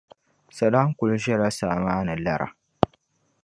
[0.57, 2.47] Salam kuli ʒɛla saa maa ni lara.